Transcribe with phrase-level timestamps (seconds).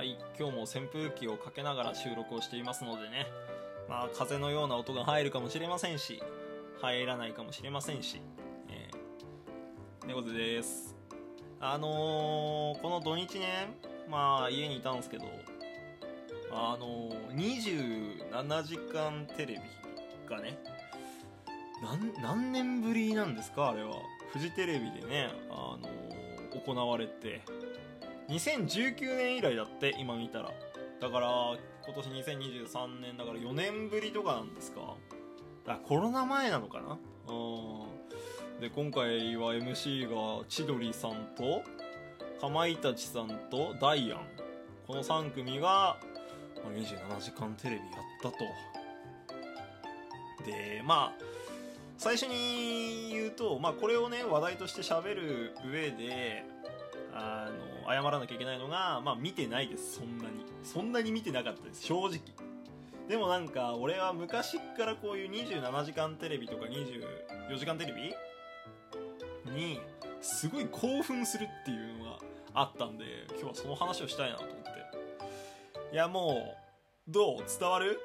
[0.00, 3.26] はい、今日も扇風機をかけながら収録をしていますのでね、
[3.86, 6.22] まあ、風のような音が入るかもしれませんし、
[6.80, 8.22] 入らないかもしれませんし、
[8.70, 10.96] えー、猫背です。
[11.60, 13.74] あのー、この土日ね、
[14.08, 15.26] まあ、家にいたんですけど、
[16.50, 20.58] あのー、27時間テレビがね、
[22.22, 23.96] 何年ぶりなんですかあれは。
[24.32, 26.10] フジテレビでね、あのー
[26.50, 27.42] 行われて、
[28.30, 30.52] 2019年以来だって、今見たら。
[31.00, 34.94] だから、今年2023年だから4年ぶりとかなんですか。
[35.66, 36.98] あ、コロナ前なのかな
[37.28, 38.60] うん。
[38.60, 41.62] で、今回は MC が千鳥さんと、
[42.40, 44.20] かまいたちさんとダイアン。
[44.86, 45.96] この3組が、
[46.64, 47.90] 27時間テレビやっ
[48.22, 48.44] たと。
[50.44, 51.24] で、まあ、
[51.98, 56.44] 最初に言うと、まあ、これをね話題として喋る上で
[57.94, 59.96] 謝らなきゃいけないのが、まあ、見てないです。
[59.96, 60.44] そんなに。
[60.64, 61.82] そんなに見てなかったです。
[61.84, 62.20] 正直。
[63.08, 68.14] でもなんか俺は昔からこういう27時間テレビとか24時間テレビ
[69.52, 69.80] に
[70.20, 72.18] すごい興奮するっていうのが
[72.54, 74.70] あったんで今日はその話をしたいなと思って。
[75.92, 76.56] いやも
[77.08, 77.44] うどう？
[77.58, 77.98] 伝わる？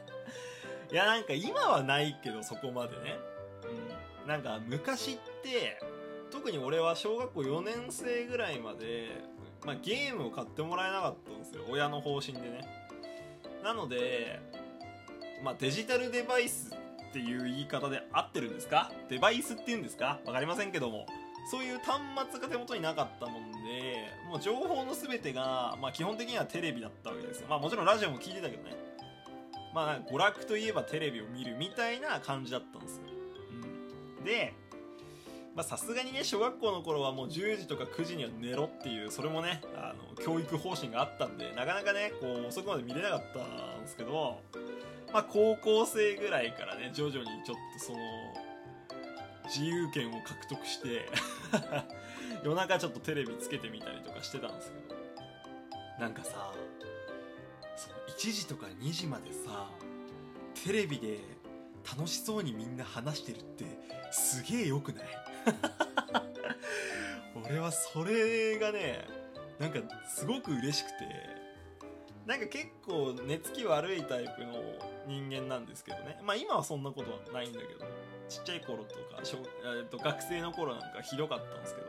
[0.90, 3.18] いやなんか今はないけどそこまでね、
[4.22, 5.78] うん、なんか昔って
[6.30, 9.08] 特に俺は小学校4年生ぐらいまで、
[9.64, 11.64] まあ、ゲームを買ってもらえなかったんですよ。
[11.68, 12.60] 親の方針でね。
[13.62, 14.40] なので、
[15.42, 16.72] まあ、デジタルデバイス
[17.10, 18.92] っていう言い方で合ってるんですか？
[19.08, 20.20] デバイスって言うんですか？
[20.26, 21.06] わかりませんけども。
[21.50, 22.00] そういう端
[22.32, 27.46] 末が手元になかったもんでもう情報の全てが、まあ、基本的にはテレビだったわけですよ。
[27.48, 28.76] まあもちろんラジオも聞いてたけどね。
[29.72, 33.02] まあ、娯楽といえばテレビを見るみたいな感じだったんですよ。
[34.18, 34.54] うん、で、
[35.56, 44.38] まさすがにね、小学校の頃はもう10時とか9時には寝ろっていう、それもね、あの、教育方針があったんで、なかなかね、こう、遅くまで見れなかったんですけど、
[45.14, 47.98] まあ高校生ぐらいからね、徐々にちょっとその、
[49.46, 51.06] 自由権を獲得して
[52.42, 55.00] 夜中ちょっとテレビつけてみたりとかしてたんですけど、
[56.00, 56.52] なんかさ、
[57.76, 59.70] その1時とか2時までさ
[60.64, 61.20] テレビで
[61.88, 63.64] 楽しそうにみんな話してるって
[64.10, 65.06] すげえよくない？
[67.44, 69.04] 俺はそれがね
[69.58, 70.96] なんかすごく嬉しくて
[72.26, 74.54] なんか結構寝つき悪いタイプの
[75.06, 76.18] 人間なんですけどね。
[76.24, 77.80] まあ今はそんなことはないんだけど
[78.28, 81.86] ちっちゃい頃とか小、えっと、学生の頃なんかひどかったんですけど。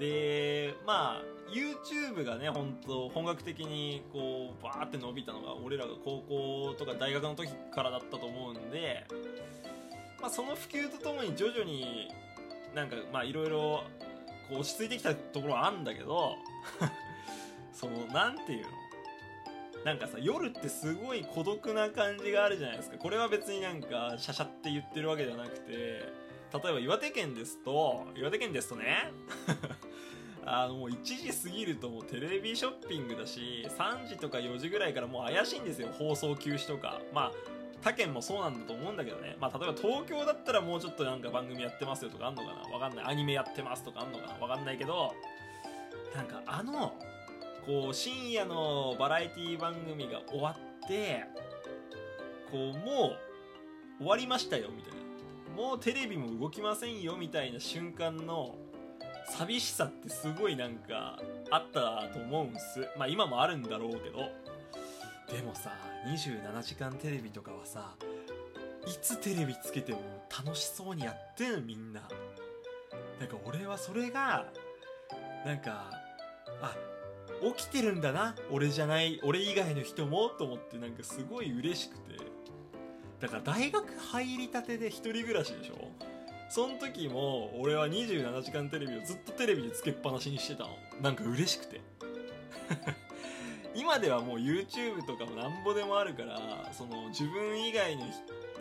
[0.00, 9.06] でまあ YouTube がね本当本格的にこうバーって伸びたのが俺らが高校とか大学の時からだったと思うんで、
[10.22, 12.08] まあ、その普及とともに徐々に
[12.74, 13.84] なんかまあいろいろ
[14.48, 16.36] こう落ち着いてきたところはあるんだけど
[17.74, 18.68] そのなんていうの？
[19.84, 22.98] なんかさ夜ってすごい孤独な感じがあるじゃないですか。
[22.98, 25.80] これは別になんかシャシャって言ってるわけじゃなくて例
[26.70, 29.10] えば岩手県ですと岩手県ですとね
[30.46, 35.88] あのもう1時過ぎるともうテレビショッピングだし3時とか4時ぐらいからもう怪しいんですよ。
[35.88, 37.00] 放送休止とか。
[37.12, 37.32] まあ
[37.82, 39.36] 他県もそうなんだと思うんだけどね。
[39.40, 42.72] まあ例えば東京だったらもうちょっとなんか番組やってますよとかあんのかな？
[42.72, 43.04] わかんない。
[43.06, 44.34] アニメやってますとかあんのかな？
[44.46, 45.12] わかんないけど
[46.14, 46.94] なんかあの
[47.66, 51.24] こう深夜のバラエティ番組が終わって
[52.50, 53.16] こうも
[53.98, 55.02] う終わりましたよみたいな。
[55.56, 58.54] もうテレビも動きませんよみたいな瞬間の
[59.28, 61.18] 寂しさってすごいなんか
[61.50, 62.88] あったと思うんす。
[62.96, 64.30] まあ今もあるんだろうけど。
[65.30, 65.72] でもさ
[66.06, 67.94] 27時間テレビとかはさ
[68.86, 70.00] いつテレビつけても
[70.44, 72.02] 楽しそうにやってんみんな。
[73.20, 74.46] なんか俺はそれが
[75.46, 75.90] なんか
[76.60, 76.74] あ
[77.56, 82.16] 起きてるんだな俺じゃない俺以外の人もと思ってなんかすごい嬉しくて。
[83.20, 85.88] だから大学入りたてで一人暮らしでしょ。
[86.48, 90.76] その時も俺は27時間テレビをずっとテレビでつけっぱなしにしてたの。
[91.00, 91.80] なんか嬉しくて。
[93.74, 98.06] 今ではもう YouTube とかもなんぼでもあるからその自分以外の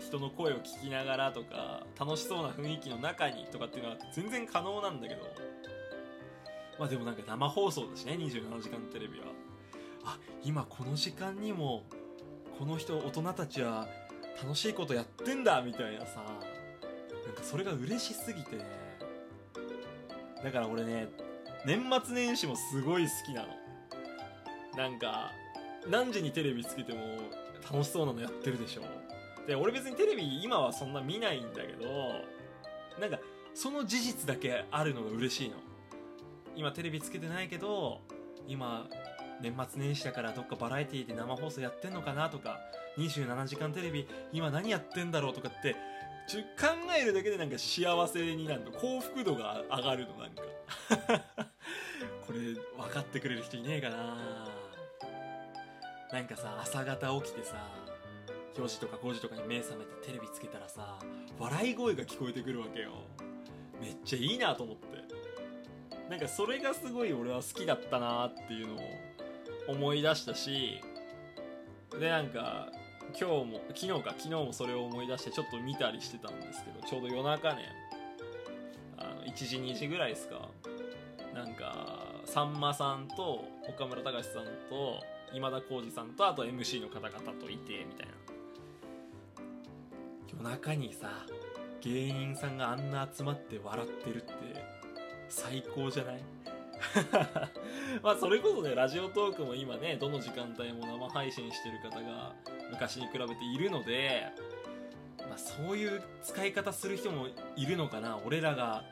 [0.00, 5.22] 人の声を聞きながらとか楽しそうな雰囲気の中にとかっていうのは全然可能なんだけど。
[6.78, 9.26] まあでもなんか生放送だしね27時間テレビは。
[10.04, 11.82] あ今この時間にも
[12.58, 13.88] この人大人たちは
[14.40, 16.22] 楽しいことやってんだみたいなさ。
[17.26, 18.58] なんかそれが嬉しすぎて。
[20.42, 21.08] だから俺ね
[21.66, 23.48] 年末年始もすごい好きなの。
[24.78, 25.32] なんか
[25.90, 27.00] 何時にテレビつけても
[27.68, 28.82] 楽しそうなのやってるでしょ。
[29.44, 31.88] で俺別にテレビ今はそんな見ないんだけど
[33.00, 33.18] なんか
[33.54, 35.56] その事実だけあるのが嬉しいの。
[36.54, 38.00] 今テレビつけてないけど
[38.46, 38.86] 今
[39.40, 42.60] 年末年始だからどっかバラエティで生放送やってんのかなとか
[42.98, 45.74] 27時間テレビ今何やってんだろうとかって
[46.28, 48.70] ちょ考えるだけでなんか幸せになるの。
[48.70, 50.42] 幸福度が上がるのなんか。
[52.26, 52.38] これ
[52.76, 54.67] 分かってくれる人いねえかな。
[56.12, 57.56] なんかさ朝方起きてさ
[58.56, 60.98] 4時とか5時とかに目覚めてテレビつけたらさ
[61.38, 62.90] 笑い声が聞こえてくるわけよ。
[63.80, 64.98] めっちゃいいなと思って。
[66.10, 68.78] なんかそれがすごい俺は好きだったなっていうのを
[69.68, 70.80] 思い出したし
[72.00, 72.72] でなんか
[73.08, 77.64] 今日も昨日か昨日もそれを思い出してちょっと見たりしてたんですけどちょうど夜中ね
[78.96, 80.48] あの1時2時ぐらいですか。
[81.34, 85.04] なんかさんまさんと岡村隆史さんと
[85.34, 88.12] 今田耕司さんとあと MC の方々といてみたいな。
[90.42, 91.10] 夜中にさ
[91.80, 94.32] 芸人さんがあんな集まって笑ってるって
[95.28, 96.20] 最高じゃない？
[98.02, 102.34] まあそれこそねラジオトークも今ねどの時間帯も生配信してる方が
[102.70, 104.26] 昔に比べているので、
[105.28, 107.26] まあ、そういう使い方する人も
[107.56, 108.84] いるのかな俺らが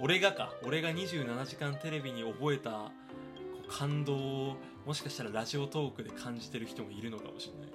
[0.00, 2.90] 俺がか俺が27時間テレビに覚えた
[3.68, 7.70] 感動をもしかしたらラジオトークで感じてる人もいるのかもしれない、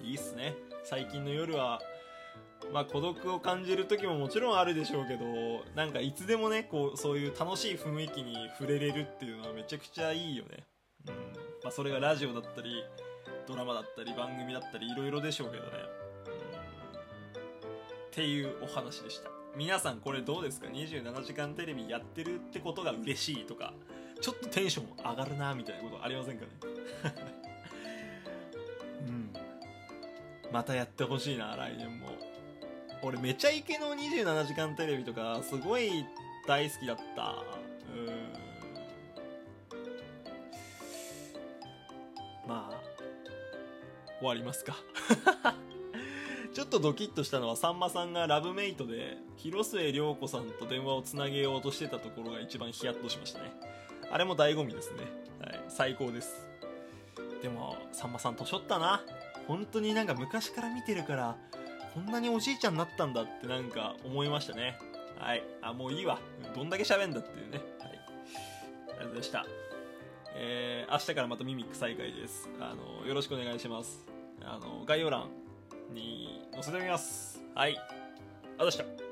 [0.00, 0.54] うん、いいっすね。
[0.84, 1.80] 最近の夜は
[2.72, 5.24] まあ孤独を感じる時ももちろんあるでしょうけど
[5.74, 10.64] なんかいつでもねこうそういう楽しい雰囲気に触れれるっていうのはめちゃくちゃいいよね、
[11.06, 11.14] うん。
[11.62, 12.82] まあ、それがラジオだったり
[13.46, 15.70] ドラマだったり番組だったりいろいろでしょうけどね、
[18.06, 19.30] っていうお話でした。
[19.56, 23.74] 皆さんこれどうですか？27時間テレビやってるってことが嬉しいとか。
[24.20, 26.50] ちょっとテンション上がるなみたいなことありませんかね？
[29.06, 29.32] うん。
[30.52, 32.08] またやってほしいな来年も。
[33.02, 36.04] 俺めちゃイケの27時間テレビとかすごい
[36.46, 37.36] 大好きだった。
[37.94, 38.32] うん。
[42.46, 42.80] まあ
[44.18, 44.76] 終わりますか。
[46.52, 53.52] ちょっとドキッとしたのはさんまさんがラブメイトで広末涼子さんと電話をつなげようとしてたところが一番ヒヤッとしましたね。
[54.10, 55.04] あれも醍醐味ですね、
[55.40, 56.48] はい、最高です。
[57.42, 59.02] でもさんまさん年取ったな。
[59.46, 61.36] 本当になんか昔から見てるから
[61.94, 64.78] こんなにおじいちゃんになったんだってなんか思いましたね。
[65.18, 65.42] はい。
[65.60, 66.18] あもういいわ。
[66.54, 67.58] どんだけ喋んだっていうね。
[67.78, 67.88] はい。
[67.88, 69.46] ありがとうございました。
[70.34, 72.48] えー、明日からまたミミック再開です。
[72.60, 74.06] あのよろしくお願いします。
[74.42, 75.28] あの概要欄
[75.92, 77.42] に載せてみます。
[77.54, 77.70] はい。
[77.70, 79.09] ありがとうございました。